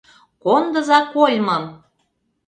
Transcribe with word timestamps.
Кондыза 0.43 0.99
кольмым!!! 1.13 1.63